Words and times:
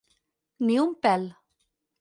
Ni 0.69 0.79
un 0.85 0.97
pèl. 1.05 1.31